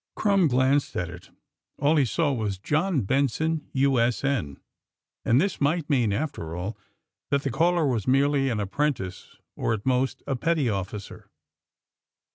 Krumm 0.15 0.47
glanced 0.47 0.95
at 0.95 1.11
it. 1.11 1.29
All 1.77 1.95
he 1.95 2.05
saw 2.05 2.33
was, 2.33 2.57
''John 2.71 3.01
Benson, 3.01 3.67
U. 3.73 3.99
S. 3.99 4.23
N.," 4.23 4.59
and 5.23 5.39
this 5.39 5.61
might 5.61 5.91
mean, 5.91 6.11
after 6.11 6.55
all, 6.55 6.75
that 7.29 7.43
the 7.43 7.51
caller 7.51 7.85
was 7.85 8.07
merely 8.07 8.49
an 8.49 8.59
apprentice 8.59 9.37
or 9.55 9.73
at 9.75 9.85
most 9.85 10.23
a 10.25 10.35
petty 10.35 10.67
officer. 10.67 11.29